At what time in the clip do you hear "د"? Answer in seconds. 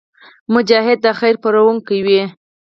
1.05-1.07